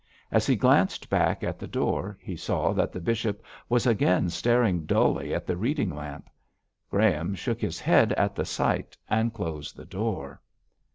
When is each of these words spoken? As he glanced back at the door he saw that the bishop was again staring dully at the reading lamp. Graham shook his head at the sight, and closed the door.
As 0.31 0.47
he 0.47 0.55
glanced 0.55 1.11
back 1.11 1.43
at 1.43 1.59
the 1.59 1.67
door 1.67 2.17
he 2.19 2.35
saw 2.35 2.73
that 2.73 2.91
the 2.91 2.99
bishop 2.99 3.43
was 3.69 3.85
again 3.85 4.31
staring 4.31 4.87
dully 4.87 5.31
at 5.31 5.45
the 5.45 5.55
reading 5.55 5.93
lamp. 5.95 6.27
Graham 6.89 7.35
shook 7.35 7.61
his 7.61 7.79
head 7.79 8.11
at 8.13 8.33
the 8.33 8.43
sight, 8.45 8.97
and 9.07 9.31
closed 9.31 9.75
the 9.75 9.85
door. 9.85 10.41